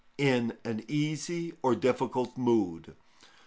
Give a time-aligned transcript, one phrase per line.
[0.23, 2.95] _,in an easy or difficult mood.